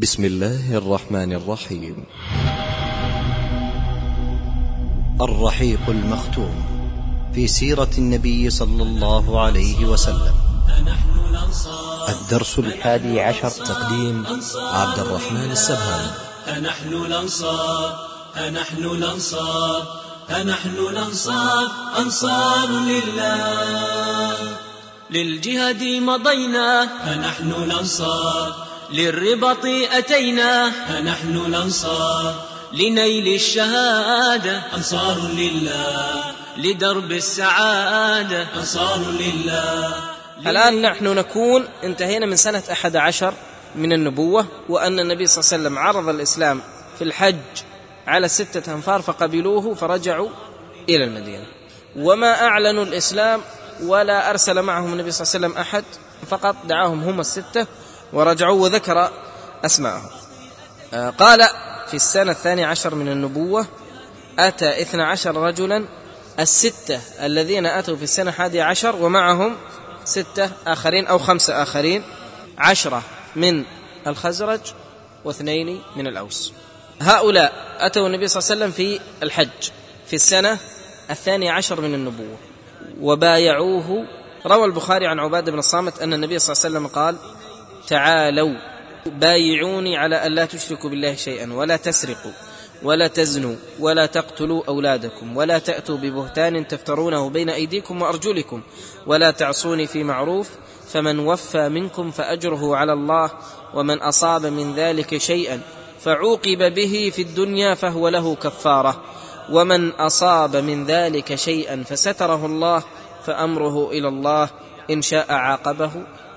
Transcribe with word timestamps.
بسم 0.00 0.24
الله 0.24 0.76
الرحمن 0.76 1.32
الرحيم. 1.32 2.04
الرحيق 5.20 5.80
المختوم 5.88 6.54
في 7.34 7.46
سيرة 7.46 7.90
النبي 7.98 8.50
صلى 8.50 8.82
الله 8.82 9.40
عليه 9.40 9.84
وسلم. 9.84 10.34
الدرس 12.08 12.58
الحادي 12.58 13.20
عشر 13.20 13.50
تقديم 13.50 14.26
عبد 14.56 14.98
الرحمن 14.98 15.50
السبهاني. 15.50 16.10
أنحن 16.48 16.88
الأنصار 16.88 18.08
أنحن 18.36 18.84
الأنصار 18.84 19.82
أنحن 20.30 20.76
الأنصار 20.90 21.68
أنصار 21.98 22.68
لله. 22.68 24.56
للجهاد 25.10 25.82
مضينا. 25.82 26.88
فنحن 27.04 27.50
الأنصار 27.52 28.69
للرباط 28.92 29.66
أتينا. 29.92 30.70
فنحن 30.70 31.36
الأنصار. 31.36 32.34
لنيل 32.72 33.34
الشهادة. 33.34 34.62
أنصار 34.76 35.18
لله. 35.36 36.24
لدرب 36.56 37.12
السعادة. 37.12 38.46
أنصار 38.56 38.98
لله. 39.20 39.94
الآن 40.46 40.82
نحن 40.82 41.04
نكون 41.04 41.64
انتهينا 41.84 42.26
من 42.26 42.36
سنة 42.36 42.62
أحد 42.72 42.96
عشر 42.96 43.34
من 43.74 43.92
النبوة 43.92 44.46
وأن 44.68 45.00
النبي 45.00 45.26
صلى 45.26 45.40
الله 45.42 45.52
عليه 45.52 45.62
وسلم 45.62 45.78
عرض 45.78 46.08
الإسلام 46.08 46.60
في 46.98 47.04
الحج 47.04 47.36
على 48.06 48.28
ستة 48.28 48.74
أنفار 48.74 49.02
فقبلوه 49.02 49.74
فرجعوا 49.74 50.28
إلى 50.88 51.04
المدينة. 51.04 51.46
وما 51.96 52.42
أعلنوا 52.42 52.84
الإسلام 52.84 53.40
ولا 53.82 54.30
أرسل 54.30 54.62
معهم 54.62 54.92
النبي 54.92 55.10
صلى 55.10 55.26
الله 55.26 55.34
عليه 55.34 55.46
وسلم 55.46 55.60
أحد 55.60 55.84
فقط 56.30 56.56
دعاهم 56.64 57.02
هم 57.02 57.20
الستة. 57.20 57.66
ورجعوا 58.12 58.62
وذكر 58.62 59.10
أسماءهم. 59.64 60.10
آه، 60.94 61.10
قال 61.10 61.48
في 61.88 61.94
السنة 61.94 62.32
الثانية 62.32 62.66
عشر 62.66 62.94
من 62.94 63.08
النبوة 63.08 63.66
أتى 64.38 64.82
اثنى 64.82 65.02
عشر 65.02 65.36
رجلا 65.36 65.84
الستة 66.40 67.00
الذين 67.20 67.66
أتوا 67.66 67.96
في 67.96 68.02
السنة 68.02 68.30
الحادية 68.30 68.62
عشر 68.62 68.96
ومعهم 68.96 69.56
ستة 70.04 70.50
آخرين 70.66 71.06
أو 71.06 71.18
خمسة 71.18 71.62
آخرين 71.62 72.02
عشرة 72.58 73.02
من 73.36 73.64
الخزرج 74.06 74.60
واثنين 75.24 75.82
من 75.96 76.06
الأوس. 76.06 76.52
هؤلاء 77.00 77.52
أتوا 77.78 78.06
النبي 78.06 78.28
صلى 78.28 78.40
الله 78.40 78.50
عليه 78.50 78.60
وسلم 78.60 78.72
في 78.72 79.00
الحج 79.22 79.70
في 80.06 80.16
السنة 80.16 80.58
الثانية 81.10 81.52
عشر 81.52 81.80
من 81.80 81.94
النبوة 81.94 82.36
وبايعوه. 83.00 84.06
روى 84.46 84.64
البخاري 84.64 85.06
عن 85.06 85.18
عبادة 85.18 85.52
بن 85.52 85.58
الصامت 85.58 86.02
أن 86.02 86.14
النبي 86.14 86.38
صلى 86.38 86.52
الله 86.52 86.64
عليه 86.64 86.76
وسلم 86.76 86.86
قال 86.86 87.16
تعالوا. 87.90 88.54
بايعوني 89.06 89.96
على 89.96 90.26
أن 90.26 90.32
لا 90.32 90.44
تشركوا 90.44 90.90
بالله 90.90 91.14
شيئا 91.14 91.52
ولا 91.52 91.76
تسرقوا 91.76 92.32
ولا 92.82 93.06
تزنوا 93.06 93.56
ولا 93.78 94.06
تقتلوا 94.06 94.62
أولادكم 94.68 95.36
ولا 95.36 95.58
تأتوا 95.58 95.96
ببهتان 95.96 96.68
تفترونه 96.68 97.30
بين 97.30 97.50
أيديكم 97.50 98.02
وأرجلكم 98.02 98.62
ولا 99.06 99.30
تعصوني 99.30 99.86
في 99.86 100.04
معروف 100.04 100.50
فمن 100.88 101.18
وفى 101.18 101.68
منكم 101.68 102.10
فأجره 102.10 102.76
على 102.76 102.92
الله 102.92 103.30
ومن 103.74 103.98
أصاب 103.98 104.46
من 104.46 104.74
ذلك 104.74 105.18
شيئا 105.18 105.60
فعوقب 106.00 106.74
به 106.74 107.12
في 107.14 107.22
الدنيا 107.22 107.74
فهو 107.74 108.08
له 108.08 108.34
كفارة 108.34 109.02
ومن 109.50 109.90
أصاب 109.90 110.56
من 110.56 110.86
ذلك 110.86 111.34
شيئا 111.34 111.84
فستره 111.88 112.46
الله 112.46 112.82
فأمره 113.26 113.90
إلى 113.90 114.08
الله 114.08 114.48
إن 114.90 115.02
شاء 115.02 115.32
عاقبه 115.32 115.90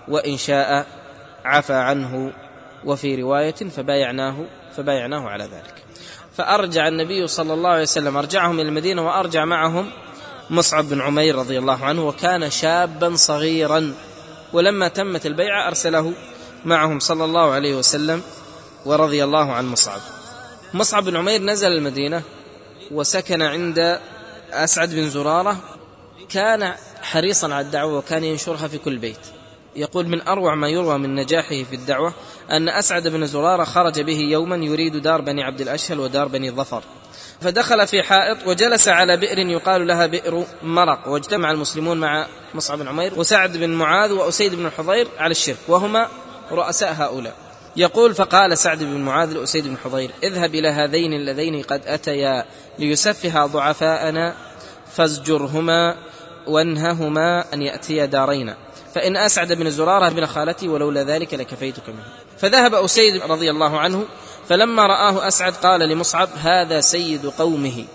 وإن 0.08 0.38
شاء 0.38 1.03
عفى 1.46 1.74
عنه 1.74 2.32
وفي 2.86 3.22
رواية 3.22 3.52
فبايعناه 3.52 4.46
فبايعناه 4.78 5.30
على 5.30 5.44
ذلك. 5.44 5.84
فأرجع 6.38 6.88
النبي 6.88 7.28
صلى 7.28 7.54
الله 7.54 7.70
عليه 7.70 7.82
وسلم 7.82 8.18
أرجعهم 8.18 8.60
إلى 8.60 8.70
المدينة 8.70 9.08
وأرجع 9.08 9.46
معهم 9.46 9.92
مصعب 10.50 10.90
بن 10.90 11.02
عمير 11.02 11.36
رضي 11.36 11.60
الله 11.60 11.86
عنه 11.86 12.08
وكان 12.08 12.50
شابا 12.50 13.16
صغيرا. 13.16 13.94
ولما 14.54 14.88
تمت 14.88 15.26
البيعة 15.26 15.68
أرسله 15.68 16.14
معهم 16.66 17.00
صلى 17.00 17.26
الله 17.26 17.52
عليه 17.52 17.76
وسلم 17.76 18.22
ورضي 18.86 19.24
الله 19.24 19.52
عن 19.52 19.68
مصعب. 19.68 20.02
مصعب 20.74 21.04
بن 21.04 21.18
عمير 21.18 21.42
نزل 21.42 21.68
المدينة 21.68 22.22
وسكن 22.92 23.42
عند 23.42 24.00
أسعد 24.52 24.90
بن 24.90 25.10
زرارة 25.10 25.58
كان 26.30 26.74
حريصا 27.02 27.54
على 27.54 27.66
الدعوة 27.66 27.98
وكان 27.98 28.24
ينشرها 28.24 28.68
في 28.68 28.78
كل 28.78 28.98
بيت. 28.98 29.20
يقول 29.76 30.08
من 30.08 30.28
أروع 30.28 30.56
ما 30.56 30.70
يروى 30.70 30.98
من 30.98 31.16
نجاحه 31.16 31.64
في 31.64 31.74
الدعوة 31.74 32.14
أن 32.52 32.70
أسعد 32.70 33.08
بن 33.08 33.26
زرارة 33.26 33.64
خرج 33.64 34.02
به 34.02 34.18
يوما 34.18 34.56
يريد 34.56 34.98
دار 34.98 35.22
بني 35.22 35.44
عبد 35.44 35.62
الأشهل 35.62 36.00
ودار 36.00 36.28
بني 36.28 36.52
ظفر. 36.52 36.84
فدخل 37.42 37.88
في 37.88 38.04
حائط 38.04 38.38
وجلس 38.48 38.88
على 38.88 39.18
بئر 39.18 39.38
يقال 39.38 39.88
لها 39.88 40.06
بئر 40.06 40.46
مرق 40.64 41.08
واجتمع 41.08 41.52
المسلمون 41.52 42.00
مع 42.00 42.28
مصعب 42.54 42.80
بن 42.80 42.88
عمير 42.88 43.20
وسعد 43.20 43.58
بن 43.58 43.70
معاذ 43.70 44.12
وأسيد 44.12 44.56
بن 44.56 44.66
الحضير 44.66 45.08
على 45.18 45.32
الشرك 45.32 45.58
وهما 45.68 46.08
رؤساء 46.52 46.94
هؤلاء. 46.94 47.36
يقول 47.76 48.16
فقال 48.16 48.58
سعد 48.58 48.84
بن 48.84 49.00
معاذ 49.00 49.34
لأسيد 49.34 49.68
بن 49.68 49.78
حضير 49.78 50.12
اذهب 50.24 50.56
إلى 50.56 50.70
هذين 50.70 51.14
اللذين 51.14 51.62
قد 51.62 51.82
أتيا 51.86 52.46
ليسفها 52.80 53.46
ضعفاءنا 53.46 54.36
فازجرهما 54.92 55.96
وانههما 56.48 57.54
أن 57.54 57.62
يأتيا 57.62 58.06
دارينا. 58.06 58.58
فإن 58.94 59.18
أسعد 59.18 59.54
بن 59.54 59.70
زرارة 59.70 60.10
بن 60.10 60.26
خالتي 60.26 60.68
ولولا 60.68 61.04
ذلك 61.04 61.34
لكفيتك 61.34 61.90
منه. 61.90 62.06
فذهب 62.38 62.76
أسيد 62.76 63.22
رضي 63.22 63.52
الله 63.52 63.80
عنه 63.80 64.06
فلما 64.50 64.88
رآه 64.88 65.28
أسعد 65.28 65.54
قال 65.54 65.80
لمصعب 65.80 66.30
هذا 66.42 66.82
سيد 66.82 67.26
قومه. 67.26 67.86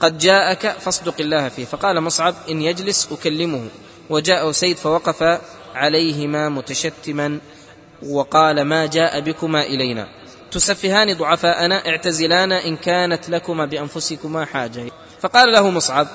قد 0.00 0.18
جاءك 0.18 0.66
فاصدق 0.80 1.14
الله 1.20 1.48
فيه. 1.48 1.64
فقال 1.64 2.00
مصعب 2.00 2.34
إن 2.50 2.62
يجلس 2.62 3.08
أكلمه. 3.12 3.68
وجاء 4.10 4.50
أسيد 4.50 4.76
فوقف 4.76 5.40
عليهما 5.74 6.48
متشتما 6.48 7.38
وقال 8.08 8.62
ما 8.62 8.86
جاء 8.86 9.20
بكما 9.20 9.62
إلينا. 9.62 10.08
تسفهان 10.50 11.16
ضعفاءنا 11.16 11.88
اعتزلانا 11.88 12.64
إن 12.64 12.76
كانت 12.76 13.28
لكما 13.28 13.66
بأنفسكما 13.66 14.44
حاجة. 14.44 14.90
فقال 15.20 15.52
له 15.52 15.70
مصعب 15.70 16.08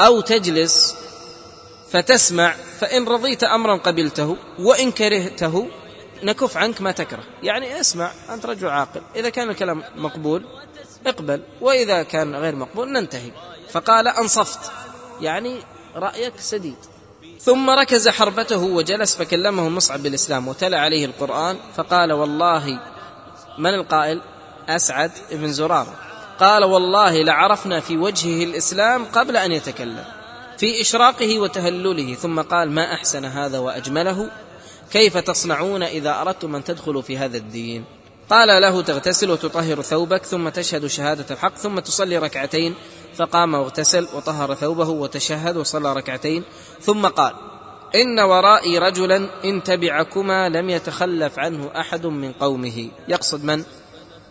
أو 0.00 0.20
تجلس 0.20 0.96
فتسمع 1.90 2.54
فإن 2.80 3.08
رضيت 3.08 3.44
أمرا 3.44 3.76
قبلته 3.76 4.36
وإن 4.58 4.92
كرهته 4.92 5.68
نكف 6.22 6.56
عنك 6.56 6.80
ما 6.80 6.92
تكره. 6.92 7.22
يعني 7.42 7.80
اسمع 7.80 8.10
أنت 8.30 8.46
رجل 8.46 8.68
عاقل. 8.68 9.00
إذا 9.16 9.28
كان 9.28 9.50
الكلام 9.50 9.82
مقبول 9.96 10.44
اقبل. 11.06 11.42
وإذا 11.60 12.02
كان 12.02 12.34
غير 12.34 12.56
مقبول 12.56 12.92
ننتهي. 12.92 13.30
فقال 13.70 14.08
أنصفت. 14.08 14.72
يعني 15.20 15.60
رأيك 15.94 16.32
سديد. 16.38 16.76
ثم 17.40 17.70
ركز 17.70 18.08
حربته 18.08 18.62
وجلس 18.62 19.16
فكلمه 19.16 19.68
مصعب 19.68 20.02
بالإسلام 20.02 20.48
وتلا 20.48 20.80
عليه 20.80 21.04
القرآن. 21.04 21.56
فقال 21.76 22.12
والله 22.12 22.80
من 23.58 23.74
القائل؟ 23.74 24.20
أسعد 24.68 25.10
بن 25.30 25.52
زرارة. 25.52 25.94
قال 26.40 26.64
والله 26.64 27.22
لعرفنا 27.22 27.80
في 27.80 27.96
وجهه 27.96 28.44
الإسلام 28.44 29.04
قبل 29.04 29.36
أن 29.36 29.52
يتكلم. 29.52 30.17
في 30.58 30.80
إشراقه 30.80 31.38
وتهلله 31.38 32.14
ثم 32.14 32.40
قال 32.40 32.70
ما 32.70 32.94
أحسن 32.94 33.24
هذا 33.24 33.58
وأجمله؟ 33.58 34.30
كيف 34.90 35.16
تصنعون 35.16 35.82
إذا 35.82 36.20
أردتم 36.20 36.56
أن 36.56 36.64
تدخلوا 36.64 37.02
في 37.02 37.18
هذا 37.18 37.36
الدين 37.36 37.84
قال 38.30 38.62
له 38.62 38.82
تغتسل 38.82 39.30
وتطهر 39.30 39.82
ثوبك 39.82 40.24
ثم 40.24 40.48
تشهد 40.48 40.86
شهادة 40.86 41.26
الحق 41.30 41.56
ثم 41.56 41.78
تصلي 41.78 42.18
ركعتين 42.18 42.74
فقام 43.14 43.54
واغتسل 43.54 44.08
وطهر 44.14 44.54
ثوبه 44.54 44.88
وتشهد 44.88 45.56
وصلى 45.56 45.92
ركعتين 45.92 46.44
ثم 46.80 47.06
قال 47.06 47.34
إن 47.94 48.20
ورائي 48.20 48.78
رجلا 48.78 49.28
إن 49.44 49.62
تبعكما 49.62 50.48
لم 50.48 50.70
يتخلف 50.70 51.38
عنه 51.38 51.70
أحد 51.76 52.06
من 52.06 52.32
قومه 52.32 52.90
يقصد 53.08 53.44
من؟ 53.44 53.64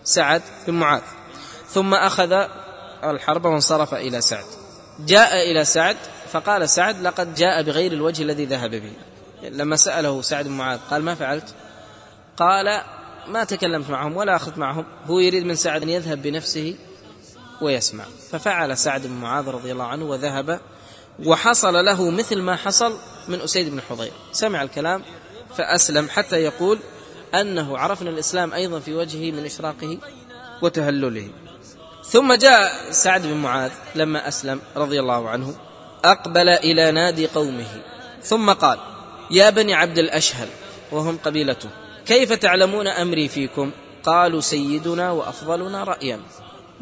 سعد 0.04 0.42
بن 0.68 0.74
معاذ. 0.74 1.02
ثم 1.70 1.94
أخذ 1.94 2.48
الحرب 3.04 3.46
وانصرف 3.46 3.94
إلى 3.94 4.22
سعد. 4.22 4.46
جاء 5.00 5.52
إلى 5.52 5.66
سعد 5.66 5.98
فقال 6.28 6.70
سعد 6.70 7.02
لقد 7.02 7.36
جاء 7.36 7.64
بغير 7.64 7.92
الوجه 7.92 8.24
الذي 8.24 8.46
ذهب 8.46 8.72
به. 8.72 8.94
لما 9.50 9.76
سأله 9.76 10.22
سعد 10.22 10.46
بن 10.46 10.52
معاذ 10.52 10.80
قال 10.92 11.04
ما 11.04 11.16
فعلت؟ 11.16 11.56
قال 12.38 12.82
ما 13.28 13.44
تكلمت 13.44 13.90
معهم 13.90 14.18
ولا 14.18 14.36
أخذت 14.36 14.58
معهم. 14.58 14.86
هو 15.06 15.20
يريد 15.20 15.46
من 15.46 15.56
سعد 15.56 15.82
أن 15.82 15.90
يذهب 15.90 16.22
بنفسه 16.22 16.76
ويسمع. 17.62 18.04
ففعل 18.32 18.78
سعد 18.78 19.08
بن 19.08 19.14
معاذ 19.14 19.48
رضي 19.48 19.72
الله 19.72 19.86
عنه 19.86 20.06
وذهب 20.06 20.60
وحصل 21.26 21.74
له 21.86 22.10
مثل 22.10 22.42
ما 22.42 22.56
حصل 22.56 22.98
من 23.28 23.42
أسيد 23.42 23.70
بن 23.70 23.82
حضير. 23.82 24.12
سمع 24.32 24.62
الكلام 24.62 25.04
فأسلم 25.58 26.10
حتى 26.10 26.36
يقول 26.36 26.80
أنه 27.36 27.78
عرفنا 27.78 28.10
الإسلام 28.10 28.54
أيضا 28.54 28.80
في 28.80 28.94
وجهه 28.94 29.32
من 29.32 29.46
إشراقه 29.46 29.98
وتهلله. 30.62 31.30
ثم 32.06 32.34
جاء 32.34 32.92
سعد 32.92 33.22
بن 33.22 33.34
معاذ 33.34 33.72
لما 33.96 34.28
أسلم 34.28 34.62
رضي 34.76 35.00
الله 35.00 35.30
عنه 35.30 35.56
أقبل 36.06 36.50
إلى 36.50 36.92
نادي 36.92 37.28
قومه 37.28 37.82
ثم 38.22 38.52
قال 38.52 38.80
يا 39.32 39.50
بني 39.50 39.74
عبد 39.74 39.98
الأشهل 39.98 40.48
وهم 40.92 41.18
قبيلته 41.26 41.70
كيف 42.06 42.34
تعلمون 42.34 42.88
أمري 42.88 43.28
فيكم؟ 43.28 43.72
قالوا 44.04 44.42
سيدنا 44.42 45.12
وأفضلنا 45.12 45.84
رايا 45.84 46.20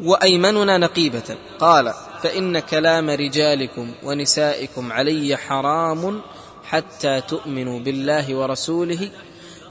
وأيمننا 0.00 0.78
نقيبة. 0.78 1.36
قال 1.58 1.94
فإن 2.22 2.58
كلام 2.58 3.10
رجالكم 3.10 3.94
ونسائكم 4.02 4.92
علي 4.92 5.36
حرام 5.36 6.20
حتى 6.64 7.20
تؤمنوا 7.20 7.80
بالله 7.80 8.34
ورسوله 8.34 9.10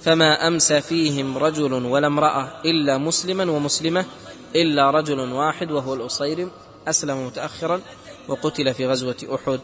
فما 0.01 0.47
أمسى 0.47 0.81
فيهم 0.81 1.37
رجل 1.37 1.73
ولا 1.73 2.07
امرأة 2.07 2.61
إلا 2.65 2.97
مسلما 2.97 3.51
ومسلمة 3.51 4.05
إلا 4.55 4.91
رجل 4.91 5.19
واحد 5.19 5.71
وهو 5.71 5.93
الاصيرم 5.93 6.51
أسلم 6.87 7.25
متاخرا. 7.25 7.81
وقتل 8.27 8.73
في 8.73 8.87
غزوة 8.87 9.15
أحد 9.35 9.59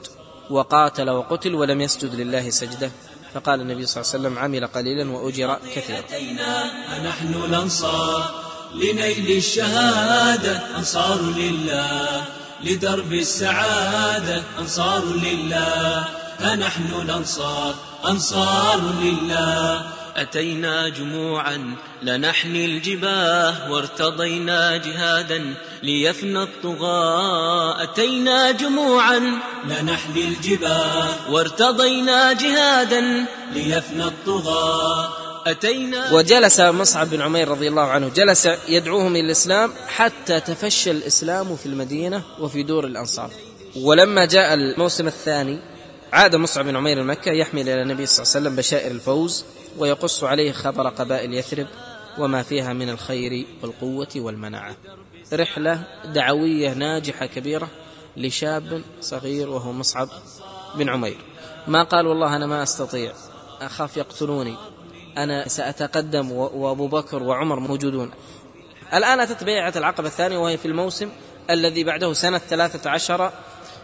وقاتل 0.49 1.09
وقتل 1.09 1.55
ولم 1.55 1.81
يسجد 1.81 2.15
لله 2.15 2.49
سجدة. 2.49 2.91
فقال 3.33 3.61
النبي 3.61 3.85
صلى 3.85 4.01
الله 4.01 4.11
عليه 4.13 4.19
وسلم 4.19 4.39
عمل 4.39 4.67
قليلا 4.67 5.11
وأجر 5.11 5.59
كثيرا. 5.75 6.03
نحن 7.03 7.33
الأنصار 7.45 8.31
لنيل 8.75 9.37
الشهادة 9.37 10.77
أنصار 10.77 11.21
لله. 11.21 12.25
لدرب 12.63 13.13
السعادة 13.13 14.43
أنصار 14.59 15.05
لله. 15.05 16.05
فنحن 16.39 17.01
الأنصار 17.01 17.75
أنصار 18.05 18.81
لله. 19.01 20.00
أتينا 20.15 20.89
جموعا 20.89 21.75
لنحني 22.03 22.65
الجباه 22.65 23.71
وارتضينا 23.71 24.77
جهادا 24.77 25.53
ليفنى 25.83 26.43
الطغاة. 26.43 27.83
أتينا 27.83 28.51
جموعا 28.51 29.19
لنحني 29.65 30.27
الجباه 30.27 31.31
وارتضينا 31.31 32.33
جهادا 32.33 33.25
ليفنى 33.53 34.05
الطغاة. 34.05 35.09
أتينا 35.47 36.13
وجلس 36.13 36.59
مصعب 36.59 37.09
بن 37.09 37.21
عمير 37.21 37.47
رضي 37.47 37.67
الله 37.67 37.81
عنه 37.81 38.09
جلس 38.09 38.49
يدعوهم 38.67 39.15
إلى 39.15 39.25
الإسلام 39.25 39.73
حتى 39.87 40.39
تفشى 40.39 40.91
الإسلام 40.91 41.55
في 41.55 41.65
المدينة 41.65 42.23
وفي 42.39 42.63
دور 42.63 42.85
الأنصار. 42.85 43.31
ولما 43.75 44.25
جاء 44.25 44.53
الموسم 44.53 45.07
الثاني 45.07 45.59
عاد 46.13 46.35
مصعب 46.35 46.65
بن 46.65 46.75
عمير 46.75 47.03
مكة 47.03 47.31
يحمل 47.31 47.61
إلى 47.61 47.81
النبي 47.81 48.05
صلى 48.05 48.23
الله 48.23 48.35
عليه 48.35 48.41
وسلم 48.41 48.55
بشائر 48.55 48.91
الفوز. 48.91 49.45
ويقص 49.77 50.23
عليه 50.23 50.51
خبر 50.51 50.89
قبائل 50.89 51.33
يثرب 51.33 51.67
وما 52.17 52.43
فيها 52.43 52.73
من 52.73 52.89
الخير 52.89 53.45
والقوة 53.61 54.09
والمنعه 54.15 54.75
رحلة 55.33 55.83
دعوية 56.05 56.73
ناجحة 56.73 57.25
كبيرة 57.25 57.67
لشاب 58.17 58.81
صغير 59.01 59.49
وهو 59.49 59.71
مصعب 59.71 60.09
بن 60.75 60.89
عمير. 60.89 61.17
ما 61.67 61.83
قال 61.83 62.07
والله 62.07 62.35
أنا 62.35 62.45
ما 62.47 62.63
أستطيع. 62.63 63.13
أخاف 63.61 63.97
يقتلوني. 63.97 64.55
أنا 65.17 65.47
سأتقدم 65.47 66.31
وأبو 66.31 66.87
بكر 66.87 67.23
وعمر 67.23 67.59
موجودون. 67.59 68.11
الآن 68.93 69.19
أتت 69.19 69.43
بيعة 69.43 69.73
العقبة 69.75 70.07
الثانية 70.07 70.37
وهي 70.37 70.57
في 70.57 70.67
الموسم 70.67 71.09
الذي 71.49 71.83
بعده 71.83 72.13
سنة 72.13 72.37
ثلاثة 72.37 72.89
عشر 72.89 73.31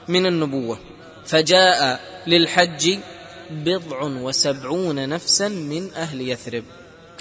من 0.08 0.26
النبوة. 0.26 0.78
فجاء 1.26 2.00
للحج 2.28 2.98
بضع 3.52 4.04
وسبعون 4.04 5.10
نفسا 5.10 5.48
من 5.48 5.94
أهل 5.94 6.30
يثرب. 6.30 6.64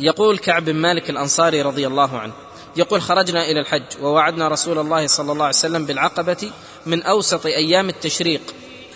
يقول 0.00 0.38
كعب 0.38 0.64
بن 0.64 0.76
مالك 0.76 1.10
الأنصاري 1.10 1.62
رضي 1.62 1.86
الله 1.86 2.18
عنه 2.18 2.32
يقول 2.76 3.02
خرجنا 3.02 3.50
إلى 3.50 3.60
الحج 3.60 3.82
ووعدنا 4.02 4.48
رسول 4.48 4.78
الله 4.78 5.06
صلى 5.06 5.32
الله 5.32 5.44
عليه 5.44 5.54
وسلم 5.54 5.86
بالعقبة 5.86 6.50
من 6.86 7.02
أوسط 7.02 7.46
أيام 7.46 7.88
التشريق 7.88 8.40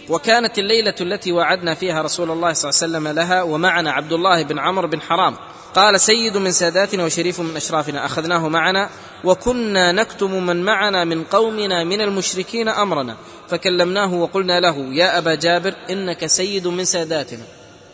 وكانت 0.09 0.59
الليلة 0.59 0.95
التي 1.01 1.33
وعدنا 1.33 1.75
فيها 1.75 2.03
رسول 2.03 2.31
الله 2.31 2.53
صلى 2.53 2.71
الله 2.71 2.81
عليه 2.83 2.93
وسلم 2.93 3.09
لها 3.09 3.43
ومعنا 3.43 3.93
عبد 3.93 4.13
الله 4.13 4.43
بن 4.43 4.59
عمرو 4.59 4.89
بن 4.89 5.01
حرام 5.01 5.37
قال 5.75 6.01
سيد 6.01 6.37
من 6.37 6.53
ساداتنا 6.53 7.05
وشريف 7.05 7.41
من 7.41 7.57
أشرافنا 7.57 8.07
أخذناه 8.07 8.49
معنا 8.49 8.91
وكنا 9.25 9.93
نكتم 9.93 10.47
من 10.47 10.63
معنا 10.63 11.05
من 11.05 11.25
قومنا 11.25 11.85
من 11.85 12.01
المشركين 12.01 12.69
أمرنا 12.69 13.17
فكلمناه 13.49 14.15
وقلنا 14.15 14.61
له 14.61 14.77
يا 14.95 15.19
أبا 15.19 15.35
جابر 15.35 15.75
إنك 15.91 16.27
سيد 16.27 16.67
من 16.67 16.85
ساداتنا 16.85 17.43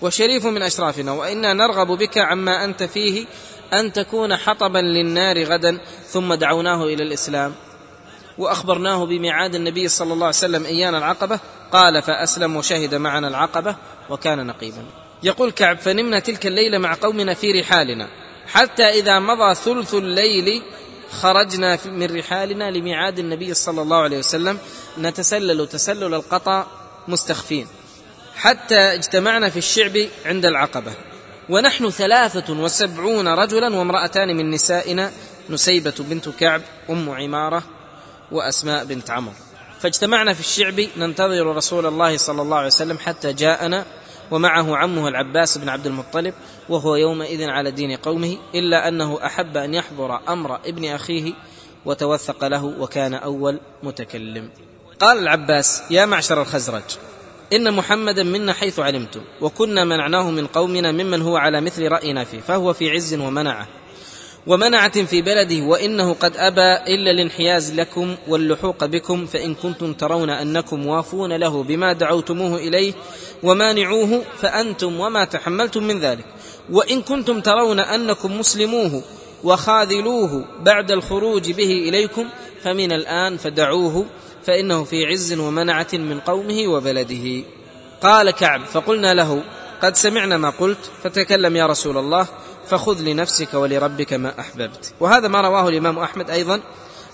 وشريف 0.03 0.47
من 0.47 0.63
أشرافنا 0.63 1.13
وإنا 1.13 1.53
نرغب 1.53 1.87
بك 1.87 2.19
عما 2.19 2.65
أنت 2.65 2.83
فيه 2.83 3.27
أن 3.73 3.93
تكون 3.93 4.37
حطبا 4.37 4.79
للنار 4.79 5.45
غدا. 5.45 5.79
ثم 6.09 6.35
دعوناه 6.35 6.85
إلى 6.85 7.03
الإسلام 7.03 7.55
وأخبرناه 8.39 9.07
بميعاد 9.07 9.55
النبي 9.55 9.89
صلى 9.89 10.13
الله 10.13 10.27
عليه 10.27 10.37
وسلم 10.37 10.65
ايان 10.65 10.95
العقبة 10.95 11.41
قال 11.73 12.03
فأسلم 12.03 12.57
وشهد 12.57 12.95
معنا 12.95 13.29
العقبة 13.29 13.77
وكان 14.11 14.47
نقيبا. 14.47 15.06
يقول 15.23 15.51
كعب 15.51 15.79
فنمنا 15.79 16.19
تلك 16.19 16.47
الليلة 16.47 16.79
مع 16.79 16.97
قومنا 17.03 17.35
في 17.35 17.61
رحالنا. 17.61 18.09
حتى 18.47 18.83
إذا 18.83 19.19
مضى 19.19 19.55
ثلث 19.55 19.95
الليل 19.95 20.63
خرجنا 21.11 21.79
من 21.87 22.17
رحالنا 22.17 22.71
لميعاد 22.71 23.19
النبي 23.19 23.55
صلى 23.55 23.83
الله 23.83 23.97
عليه 23.97 24.19
وسلم. 24.19 24.59
نتسلل 24.99 25.67
تسلل 25.69 26.15
القطا 26.15 26.67
مستخفين. 27.09 27.67
حتى 28.37 28.79
اجتمعنا 28.79 29.49
في 29.49 29.57
الشعب 29.57 30.07
عند 30.27 30.47
العقبة. 30.47 30.93
ونحن 31.49 31.91
ثلاثة 31.91 32.53
وسبعون 32.53 33.29
رجلا 33.29 33.77
وامرأتان 33.77 34.37
من 34.37 34.51
نسائنا 34.51 35.13
نسيبة 35.51 35.95
بنت 35.99 36.29
كعب 36.29 36.63
أم 36.91 37.11
عمارة 37.11 37.63
وأسماء 38.33 38.85
بنت 38.85 39.11
عمرو 39.11 39.35
فاجتمعنا 39.81 40.35
في 40.35 40.41
الشعب 40.41 40.81
ننتظر 40.97 41.57
رسول 41.57 41.87
الله 41.87 42.17
صلى 42.17 42.43
الله 42.43 42.57
عليه 42.57 42.67
وسلم 42.67 42.99
حتى 42.99 43.33
جاءنا. 43.33 43.87
ومعه 44.31 44.77
عمه 44.77 45.09
العباس 45.09 45.59
بن 45.59 45.69
عبد 45.69 45.87
المطلب 45.87 46.35
وهو 46.69 46.97
يومئذ 46.97 47.49
على 47.49 47.71
دين 47.71 47.97
قومه 47.97 48.37
إلا 48.55 48.89
أنه 48.89 49.27
أحب 49.27 49.57
أن 49.57 49.75
يحضر 49.75 50.21
أمر 50.29 50.57
ابن 50.57 50.85
أخيه 50.85 51.33
وتوثق 51.85 52.47
له 52.47 52.65
وكان 52.65 53.15
أول 53.15 53.61
متكلم. 53.83 54.51
قال 55.01 55.19
العباس 55.19 55.83
يا 55.91 56.07
معشر 56.07 56.43
الخزرج 56.43 56.83
إن 57.53 57.75
محمدا 57.75 58.23
منا 58.23 58.53
حيث 58.53 58.79
علمتم 58.79 59.21
وكنا 59.41 59.85
منعناه 59.85 60.31
من 60.31 60.47
قومنا 60.47 60.93
ممن 60.93 61.23
هو 61.23 61.37
على 61.37 61.61
مثل 61.61 61.89
رأينا 61.89 62.25
فيه 62.25 62.41
فهو 62.41 62.73
في 62.73 62.91
عز 62.91 63.15
ومنعه. 63.15 63.67
ومنعة 64.47 65.05
في 65.05 65.23
بلده 65.23 65.65
وإنه 65.65 66.13
قد 66.13 66.37
أبى 66.37 66.95
إلا 66.95 67.11
الانحياز 67.11 67.75
لكم 67.75 68.17
واللحوق 68.29 68.85
بكم 68.85 69.27
فإن 69.27 69.55
كنتم 69.55 69.93
ترون 69.93 70.31
أنكم 70.31 70.87
وافون 70.87 71.33
له 71.33 71.63
بما 71.63 71.93
دعوتموه 71.93 72.57
إليه 72.57 72.93
ومانعوه 73.43 74.23
فأنتم 74.41 75.01
وما 75.01 75.25
تحملتم 75.25 75.83
من 75.83 76.01
ذلك. 76.01 76.25
وإن 76.71 77.03
كنتم 77.03 77.41
ترون 77.41 77.81
أنكم 77.81 78.39
مسلموه 78.39 79.03
وخاذلوه 79.45 80.45
بعد 80.61 80.93
الخروج 80.93 81.53
به 81.53 81.89
إليكم 81.89 82.27
فمن 82.63 82.93
الآن 82.93 83.37
فدعوه 83.37 84.07
فإنه 84.45 84.85
في 84.85 85.07
عز 85.07 85.33
ومنعة 85.39 85.89
من 85.93 86.21
قومه 86.21 86.69
وبلده. 86.69 87.45
قال 88.03 88.31
كعب 88.31 88.65
فقلنا 88.65 89.15
له 89.15 89.43
قد 89.83 89.97
سمعنا 89.97 90.37
ما 90.37 90.51
قلت 90.51 90.91
فتكلم 91.03 91.57
يا 91.57 91.67
رسول 91.67 91.99
الله 91.99 92.27
فخذ 92.69 93.01
لنفسك 93.01 93.55
ولربك 93.55 94.13
ما 94.13 94.41
أحببت. 94.41 94.95
وهذا 95.01 95.29
ما 95.29 95.41
رواه 95.41 95.69
الإمام 95.69 95.99
أحمد 95.99 96.31
أيضا 96.31 96.61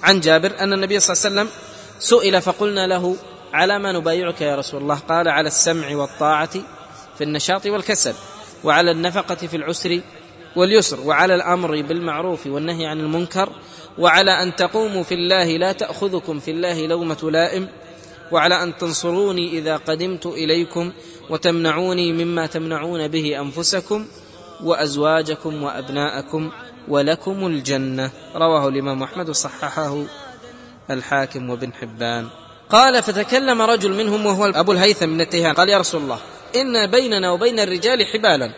عن 0.03 0.21
جابر 0.21 0.53
أن 0.61 0.73
النبي 0.73 1.01
صلى 1.01 1.17
الله 1.17 1.41
عليه 1.41 1.51
وسلم 1.51 1.63
سئل 1.99 2.43
فقلنا 2.43 2.87
له 2.87 3.17
على 3.53 3.79
ما 3.79 3.93
نبايعك 3.93 4.41
يا 4.41 4.57
رسول 4.57 4.83
الله؟ 4.83 4.99
قال 5.09 5.29
على 5.29 5.47
السمع 5.47 5.97
والطاعة 5.97 6.51
في 7.19 7.25
النشاط 7.25 7.67
والكسل 7.67 8.15
وعلى 8.65 8.91
النفقة 8.91 9.35
في 9.35 9.57
العسر 9.57 10.01
واليسر 10.57 11.01
وعلى 11.01 11.35
الأمر 11.35 11.83
بالمعروف 11.83 12.47
والنهي 12.47 12.87
عن 12.87 13.01
المنكر 13.01 13.49
وعلى 13.99 14.43
أن 14.43 14.57
تقوموا 14.57 15.03
في 15.03 15.15
الله 15.15 15.57
لا 15.57 15.73
تأخذكم 15.73 16.41
في 16.41 16.51
الله 16.51 16.87
لومة 16.87 17.31
لائم 17.31 17.69
وعلى 18.33 18.63
أن 18.63 18.77
تنصروني 18.77 19.59
إذا 19.59 19.77
قدمت 19.77 20.27
إليكم 20.27 20.93
وتمنعوني 21.31 22.13
مما 22.13 22.47
تمنعون 22.47 23.09
به 23.09 23.41
أنفسكم 23.41 24.07
وأزواجكم 24.64 25.62
وأبناءكم 25.62 26.50
ولكم 26.88 27.47
الجنة. 27.47 28.11
رواه 28.35 28.69
الإمام 28.69 29.02
أحمد 29.02 29.28
وصححه 29.28 30.04
الحاكم 30.90 31.50
وابن 31.50 31.73
حبان. 31.73 32.28
قال 32.71 33.02
فتكلم 33.02 33.62
رجل 33.62 33.92
منهم 33.92 34.26
وهو 34.26 34.47
أبو 34.47 34.73
الهيثم 34.73 35.09
من 35.09 35.21
التيهان. 35.21 35.54
قال 35.54 35.69
يا 35.69 35.78
رسول 35.78 36.02
الله 36.02 36.19
إن 36.57 36.90
بيننا 36.90 37.31
وبين 37.31 37.61
الرجال 37.61 38.07
حبالا 38.07 38.50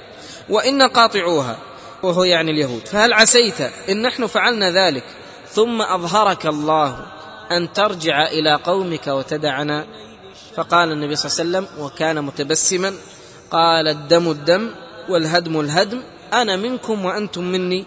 وإن 0.48 0.82
قاطعوها 0.82 1.58
وهو 2.02 2.24
يعني 2.24 2.50
اليهود. 2.50 2.86
فهل 2.86 3.12
عسيت 3.12 3.60
إن 3.88 4.02
نحن 4.02 4.26
فعلنا 4.26 4.70
ذلك؟ 4.70 5.04
ثم 5.48 5.82
أظهرك 5.82 6.46
الله 6.46 7.06
أن 7.52 7.72
ترجع 7.72 8.26
إلى 8.26 8.54
قومك 8.54 9.06
وتدعنا. 9.06 9.86
فقال 10.54 10.92
النبي 10.92 11.16
صلى 11.16 11.44
الله 11.44 11.58
عليه 11.58 11.68
وسلم 11.68 11.84
وكان 11.84 12.24
متبسما. 12.24 12.94
قال 13.50 13.88
الدم 13.88 14.30
الدم 14.30 14.70
والهدم 15.08 15.60
الهدم 15.60 16.02
أنا 16.32 16.56
منكم 16.56 17.04
وأنتم 17.04 17.44
مني 17.44 17.84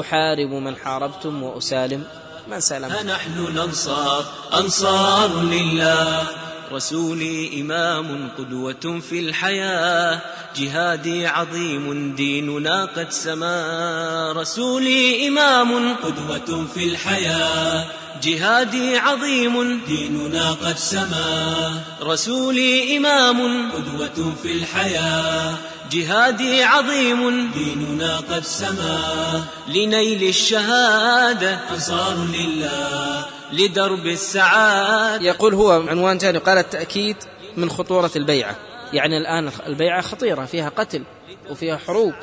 أحارب 0.00 0.50
من 0.50 0.76
حاربتم 0.76 1.42
وأسالم 1.42 2.04
من 2.50 2.60
سلم. 2.60 2.92
نحن 3.06 3.46
الأنصار 3.48 4.24
أنصار 4.54 5.42
لله 5.42 6.26
رسولي 6.72 7.60
إمام 7.60 8.28
قدوة 8.38 9.00
في 9.10 9.20
الحياة 9.20 10.20
جهادي 10.56 11.26
عظيم 11.26 12.14
ديننا 12.14 12.84
قد 12.84 13.10
سما 13.10 14.32
رسولي 14.36 15.28
إمام 15.28 15.94
قدوة 15.94 16.66
في 16.74 16.84
الحياة 16.84 17.86
جهادي 18.22 18.98
عظيم 18.98 19.80
ديننا 19.86 20.50
قد 20.50 20.76
سما 20.78 21.80
رسولي 22.02 22.96
إمام 22.96 23.70
قدوة 23.72 24.34
في 24.42 24.52
الحياة 24.52 25.54
جهادي 25.90 26.62
عظيم. 26.62 27.50
ديننا 27.52 28.16
قد 28.16 28.44
سما. 28.44 29.44
لنيل 29.68 30.28
الشهادة. 30.28 31.58
أنصار 31.70 32.16
لله. 32.16 33.26
لدرب 33.52 34.06
السعادة. 34.06 35.24
يقول 35.24 35.54
هو 35.54 35.70
عنوان 35.88 36.18
ثاني 36.18 36.38
قال 36.38 36.58
التأكيد 36.58 37.16
من 37.56 37.70
خطورة 37.70 38.10
البيعة. 38.16 38.56
يعني 38.92 39.18
الآن 39.18 39.50
البيعة 39.66 40.00
خطيرة 40.00 40.44
فيها 40.44 40.68
قتل 40.68 41.02
وفيها 41.50 41.76
حروب 41.76 42.14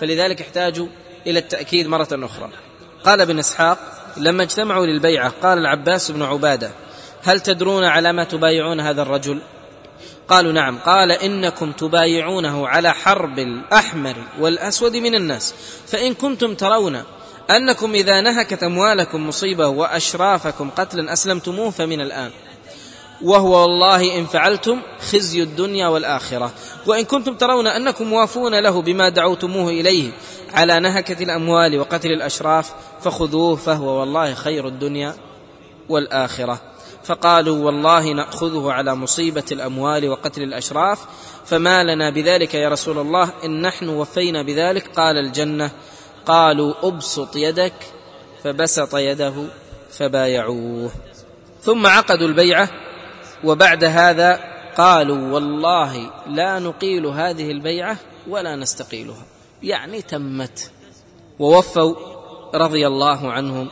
فلذلك 0.00 0.40
احتاجوا 0.40 0.88
إلى 1.26 1.38
التأكيد 1.38 1.86
مرة 1.86 2.08
أخرى. 2.12 2.50
قال 3.04 3.20
ابن 3.20 3.38
إسحاق 3.38 3.78
لما 4.16 4.42
اجتمعوا 4.42 4.86
للبيعة 4.86 5.32
قال 5.42 5.58
العباس 5.58 6.10
بن 6.10 6.22
عبادة 6.22 6.70
هل 7.24 7.40
تدرون 7.40 7.84
على 7.84 8.12
ما 8.12 8.24
تبايعون 8.24 8.80
هذا 8.80 9.02
الرجل؟ 9.02 9.40
قالوا 10.28 10.52
نعم. 10.52 10.78
قال 10.78 11.12
إنكم 11.12 11.72
تبايعونه 11.72 12.68
على 12.68 12.92
حرب 12.92 13.38
الأحمر 13.38 14.14
والأسود 14.40 14.96
من 14.96 15.14
الناس 15.14 15.54
فإن 15.86 16.14
كنتم 16.14 16.54
ترون 16.54 17.02
أنكم 17.50 17.94
إذا 17.94 18.20
نهكت 18.20 18.62
أموالكم 18.62 19.28
مصيبة 19.28 19.66
وأشرافكم 19.66 20.70
قتلا 20.70 21.12
أسلمتموه 21.12 21.70
فمن 21.70 22.00
الآن. 22.00 22.30
وهو 23.22 23.62
والله 23.62 24.18
إن 24.18 24.26
فعلتم 24.26 24.80
خزي 25.12 25.42
الدنيا 25.42 25.88
والآخرة. 25.88 26.52
وإن 26.86 27.04
كنتم 27.04 27.34
ترون 27.34 27.66
أنكم 27.66 28.04
موافون 28.04 28.58
له 28.58 28.82
بما 28.82 29.08
دعوتموه 29.08 29.70
إليه 29.70 30.10
على 30.54 30.80
نهكة 30.80 31.22
الأموال 31.22 31.78
وقتل 31.78 32.12
الأشراف 32.12 32.72
فخذوه 33.00 33.56
فهو 33.56 34.00
والله 34.00 34.34
خير 34.34 34.68
الدنيا 34.68 35.14
والآخرة. 35.88 36.73
فقالوا 37.04 37.64
والله 37.64 38.12
نأخذه 38.12 38.72
على 38.72 38.94
مصيبة 38.94 39.44
الأموال 39.52 40.08
وقتل 40.08 40.42
الأشراف 40.42 41.06
فما 41.44 41.84
لنا 41.84 42.10
بذلك 42.10 42.54
يا 42.54 42.68
رسول 42.68 42.98
الله 42.98 43.32
إن 43.44 43.62
نحن 43.62 43.88
وفينا 43.88 44.42
بذلك 44.42 44.86
قال 44.96 45.18
الجنة. 45.18 45.70
قالوا 46.26 46.74
أبسط 46.82 47.36
يدك 47.36 47.74
فبسط 48.44 48.94
يده 48.94 49.34
فبايعوه. 49.90 50.90
ثم 51.60 51.86
عقدوا 51.86 52.28
البيعة 52.28 52.68
وبعد 53.44 53.84
هذا 53.84 54.40
قالوا 54.76 55.32
والله 55.32 56.10
لا 56.26 56.58
نقيل 56.58 57.06
هذه 57.06 57.50
البيعة 57.50 57.96
ولا 58.28 58.56
نستقيلها. 58.56 59.26
يعني 59.62 60.02
تمت. 60.02 60.70
ووفوا 61.38 61.94
رضي 62.54 62.86
الله 62.86 63.32
عنهم 63.32 63.68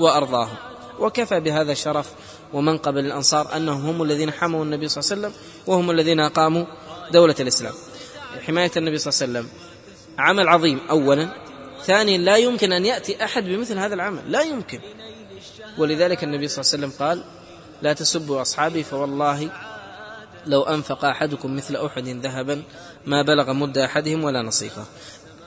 وأرضاهم. 0.00 0.56
وكفى 0.98 1.40
بهذا 1.40 1.74
شرف 1.74 2.12
ومنقب 2.52 2.96
للأنصار 2.96 3.56
أنهم 3.56 3.86
هم 3.86 4.02
الذين 4.02 4.30
حموا 4.30 4.64
النبي 4.64 4.88
صلى 4.88 5.02
الله 5.02 5.12
عليه 5.12 5.36
وسلم 5.36 5.42
وهم 5.66 5.90
الذين 5.90 6.20
أقاموا 6.20 6.64
دولة 7.12 7.34
الإسلام. 7.40 7.74
حماية 8.46 8.70
النبي 8.76 8.98
صلى 8.98 9.12
الله 9.12 9.38
عليه 9.38 9.48
وسلم. 9.48 9.60
عمل 10.18 10.48
عظيم 10.48 10.80
أولا. 10.90 11.28
ثانيا 11.84 12.18
لا 12.18 12.36
يمكن 12.36 12.72
أن 12.72 12.86
يأتي 12.86 13.24
أحد 13.24 13.44
بمثل 13.44 13.78
هذا 13.78 13.94
العمل. 13.94 14.32
لا 14.32 14.42
يمكن. 14.42 14.80
ولذلك 15.78 16.24
النبي 16.24 16.48
صلى 16.48 16.62
الله 16.62 16.72
عليه 16.72 16.86
وسلم 16.86 17.06
قال 17.06 17.24
لا 17.82 17.92
تسبوا 17.92 18.42
أصحابي 18.42 18.82
فوالله 18.82 19.50
لو 20.46 20.62
أنفق 20.62 21.04
أحدكم 21.04 21.56
مثل 21.56 21.76
أحد 21.76 22.08
ذهبا 22.08 22.62
ما 23.06 23.22
بلغ 23.22 23.52
مد 23.52 23.78
أحدهم 23.78 24.24
ولا 24.24 24.42
نصيفه. 24.42 24.84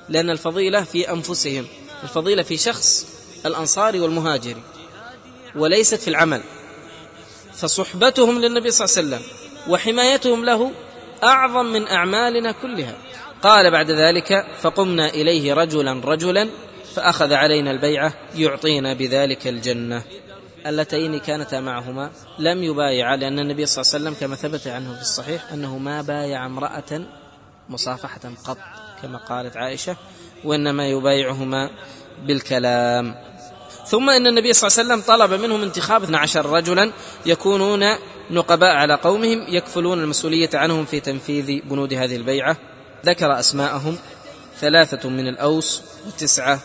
لأن 0.10 0.29
الفضيلة 0.29 0.84
في 0.84 1.12
أنفسهم 1.12 1.65
الفضيلة 2.03 2.44
في 2.44 2.58
شخص 2.58 3.08
الأنصاري 3.46 4.00
والمهاجري 4.00 4.63
وليست 5.56 5.96
في 5.96 6.08
العمل. 6.08 6.41
فصحبتهم 7.62 8.42
للنبي 8.42 8.72
صلى 8.72 8.86
الله 8.86 9.16
عليه 9.16 9.25
وسلم 9.25 9.36
وحمايتهم 9.74 10.46
له 10.46 10.72
أعظم 11.24 11.66
من 11.66 11.88
أعمالنا 11.88 12.51
كلها. 12.51 12.96
قال 13.44 13.72
بعد 13.72 13.92
ذلك 13.92 14.46
فقمنا 14.62 15.10
إليه 15.10 15.54
رجلا 15.54 16.01
رجلا 16.06 16.50
فأخذ 16.96 17.34
علينا 17.34 17.72
البيعة 17.72 18.13
يعطينا 18.36 18.94
بذلك 18.94 19.48
الجنة. 19.48 20.04
اللتين 20.66 21.20
كانتا 21.20 21.60
معهما 21.60 22.12
لم 22.39 22.63
يبايعا 22.63 23.16
لأن 23.16 23.39
النبي 23.39 23.66
صلى 23.66 23.82
الله 23.82 23.94
عليه 23.94 24.04
وسلم 24.04 24.20
كما 24.20 24.36
ثبت 24.36 24.68
عنه 24.68 24.96
في 24.96 25.01
الصحيح 25.01 25.54
أنه 25.54 25.78
ما 25.78 26.01
بايع 26.01 26.46
امرأة 26.46 27.01
مصافحة 27.70 28.22
قط 28.46 28.58
كما 29.01 29.18
قالت 29.18 29.58
عائشة 29.58 29.96
وإنما 30.44 30.88
يبايعهما 30.88 31.70
بالكلام. 32.25 33.16
ثم 33.89 34.10
إن 34.10 34.27
النبي 34.27 34.53
صلى 34.53 34.67
الله 34.67 34.79
عليه 34.79 35.03
وسلم 35.03 35.15
طلب 35.15 35.41
منهم 35.41 35.62
انتخاب 35.62 36.03
12 36.03 36.46
رجلا 36.46 36.91
يكونون 37.25 37.84
نقباء 38.31 38.75
على 38.75 38.93
قومهم 38.93 39.46
يكفلون 39.48 40.03
المسؤولية 40.03 40.50
عنهم 40.53 40.86
في 40.86 41.00
تنفيذ 41.00 41.62
بنود 41.65 41.93
هذه 41.93 42.15
البيعة. 42.15 42.58
ذكر 43.05 43.39
أسماءهم 43.39 43.98
ثلاثة 44.60 45.10
من 45.10 45.27
الأوس 45.27 45.81
وتسعة 46.08 46.60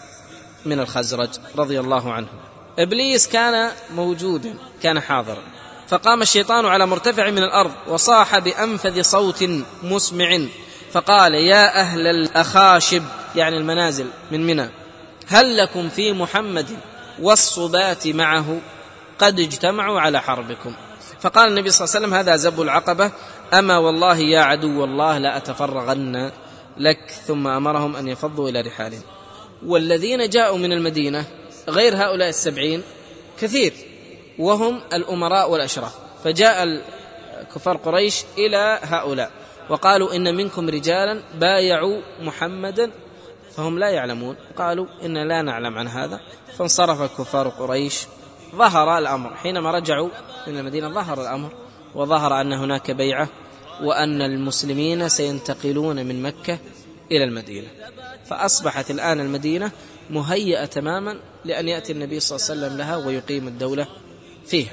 من 0.66 0.80
الخزرج 0.80 1.28
رضي 1.56 1.80
الله 1.80 2.12
عنهم. 2.12 2.38
إبليس 2.78 3.28
كان 3.28 3.70
موجودا 3.94 4.54
كان 4.82 5.00
حاضرا. 5.00 5.42
فقام 5.88 6.22
الشيطان 6.22 6.66
على 6.66 6.86
مرتفع 6.86 7.30
من 7.30 7.42
الأرض 7.42 7.72
وصاح 7.88 8.38
بأنفذ 8.38 9.02
صوت 9.02 9.44
مسمع. 9.82 10.40
فقال 10.92 11.34
يا 11.34 11.80
أهل 11.80 12.06
الأخاشب 12.06 13.02
يعني 13.36 13.56
المنازل 13.56 14.06
من 14.30 14.46
منى 14.46 14.68
هل 15.28 15.56
لكم 15.56 15.88
في 15.88 16.12
محمد 16.12 16.66
والصبات 17.22 18.08
معه 18.08 18.60
قد 19.18 19.40
اجتمعوا 19.40 20.00
على 20.00 20.20
حربكم. 20.20 20.74
فقال 21.20 21.48
النبي 21.48 21.70
صلى 21.70 21.84
الله 21.84 21.96
عليه 21.96 22.06
وسلم 22.06 22.14
هذا 22.18 22.36
زب 22.36 22.62
العقبة. 22.62 23.10
أما 23.52 23.78
والله 23.78 24.16
يا 24.18 24.40
عدو 24.40 24.84
الله 24.84 25.18
لا 25.18 25.36
أتفرغن 25.36 26.30
لك. 26.76 27.10
ثم 27.26 27.46
أمرهم 27.46 27.96
أن 27.96 28.08
يفضوا 28.08 28.48
إلى 28.48 28.60
رحالهم. 28.60 29.02
والذين 29.66 30.28
جاءوا 30.28 30.58
من 30.58 30.72
المدينة 30.72 31.24
غير 31.68 31.96
هؤلاء 31.96 32.28
السبعين 32.28 32.82
كثير 33.40 33.72
وهم 34.38 34.80
الأمراء 34.92 35.50
والأشراف. 35.50 35.94
فجاء 36.24 36.82
كفار 37.54 37.76
قريش 37.76 38.24
إلى 38.38 38.78
هؤلاء 38.82 39.30
وقالوا 39.68 40.16
إن 40.16 40.34
منكم 40.34 40.68
رجالا 40.68 41.22
بايعوا 41.34 42.00
محمدا 42.20 42.90
فهم 43.56 43.78
لا 43.78 43.90
يعلمون. 43.90 44.36
قالوا 44.56 44.86
إن 45.04 45.28
لا 45.28 45.42
نعلم 45.42 45.78
عن 45.78 45.88
هذا. 45.88 46.20
فانصرف 46.58 47.20
كفار 47.20 47.48
قريش. 47.48 48.06
ظهر 48.54 48.98
الأمر. 48.98 49.34
حينما 49.34 49.70
رجعوا 49.70 50.08
من 50.46 50.58
المدينة 50.58 50.88
ظهر 50.88 51.22
الأمر. 51.22 51.52
وظهر 51.94 52.40
أن 52.40 52.52
هناك 52.52 52.90
بيعة. 52.90 53.28
وأن 53.82 54.22
المسلمين 54.22 55.08
سينتقلون 55.08 56.06
من 56.06 56.22
مكة 56.22 56.58
إلى 57.12 57.24
المدينة. 57.24 57.68
فأصبحت 58.26 58.90
الآن 58.90 59.20
المدينة 59.20 59.70
مهيئة 60.10 60.64
تماما 60.64 61.20
لأن 61.44 61.68
يأتي 61.68 61.92
النبي 61.92 62.20
صلى 62.20 62.36
الله 62.36 62.50
عليه 62.50 62.60
وسلم 62.60 62.78
لها 62.78 63.06
ويقيم 63.06 63.48
الدولة 63.48 63.86
فيها. 64.46 64.72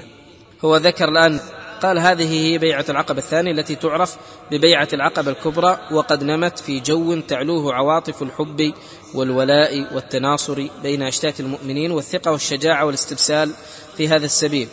هو 0.64 0.76
ذكر 0.76 1.08
الآن 1.08 1.40
قال 1.82 1.98
هذه 1.98 2.32
هي 2.32 2.58
بيعة 2.58 2.84
العقبة 2.88 3.18
الثانية 3.18 3.52
التي 3.52 3.74
تعرف 3.74 4.16
ببيعة 4.50 4.88
العقبة 4.92 5.30
الكبرى 5.30 5.78
وقد 5.92 6.24
نمت 6.24 6.58
في 6.58 6.80
جو 6.80 7.20
تعلوه 7.20 7.74
عواطف 7.74 8.22
الحب 8.22 8.72
والولاء 9.14 9.94
والتناصر 9.94 10.66
بين 10.82 11.02
أشتات 11.02 11.40
المؤمنين 11.40 11.90
والثقة 11.90 12.32
والشجاعة 12.32 12.84
والاستبسال 12.84 13.50
في 13.96 14.08
هذا 14.08 14.24
السبيل. 14.24 14.68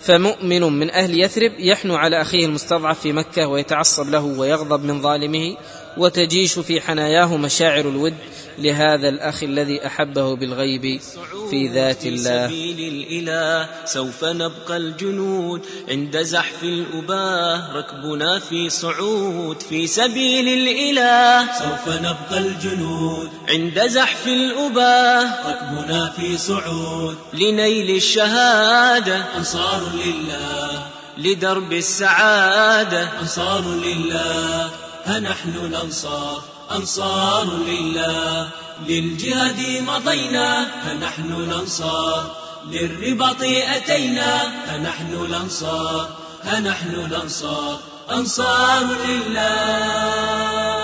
فمؤمن 0.00 0.62
من 0.62 0.90
أهل 0.90 1.20
يثرب 1.20 1.52
يحنو 1.58 1.96
على 1.96 2.20
أخيه 2.20 2.46
المستضعف 2.46 3.00
في 3.00 3.12
مكة 3.12 3.46
ويتعصب 3.46 4.10
له 4.10 4.24
ويغضب 4.24 4.84
من 4.84 5.02
ظالمه 5.02 5.56
وتجيش 5.96 6.58
في 6.58 6.80
حناياه 6.80 7.36
مشاعر 7.36 7.88
الود 7.88 8.14
لهذا 8.58 9.08
الأخ 9.08 9.42
الذي 9.42 9.86
أحبه 9.86 10.36
بالغيب 10.36 11.00
في 11.50 11.68
ذات 11.68 12.06
الله. 12.06 12.48
في 12.48 12.74
سبيل 12.74 12.94
الإله 12.94 13.68
سوف 13.84 14.24
نبقى 14.24 14.76
الجنود. 14.76 15.60
عند 15.88 16.22
زحف 16.22 16.62
الأباه 16.62 17.76
ركبنا 17.76 18.38
في 18.38 18.70
صعود. 18.70 19.62
في 19.62 19.86
سبيل 19.86 20.48
الإله 20.48 21.52
سوف 21.58 21.94
نبقى 21.96 22.38
الجنود. 22.38 23.30
عند 23.48 23.86
زحف 23.86 24.26
الأباه 24.26 25.50
ركبنا 25.50 26.12
في 26.16 26.38
صعود. 26.38 27.16
لنيل 27.34 27.96
الشهادة 27.96 29.24
أنصار 29.36 29.82
لله. 30.04 30.86
لدرب 31.18 31.72
السعادة 31.72 33.08
أنصار 33.20 33.62
لله. 33.62 34.70
ها 35.04 35.18
نحن 35.18 35.48
الأنصار 35.48 36.42
أنصار 36.72 37.44
لله. 37.44 38.48
للجهاد 38.88 39.82
مضينا 39.88 40.64
فنحن 40.84 41.32
الأنصار. 41.32 42.36
للرباط 42.70 43.42
أتينا 43.42 44.38
فنحن 44.66 45.26
الأنصار. 45.26 46.08
نحن 46.60 46.94
الأنصار 46.94 47.78
أنصار 48.10 48.86
لله. 49.08 50.81